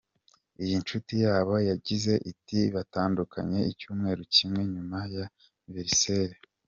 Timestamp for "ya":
5.15-5.25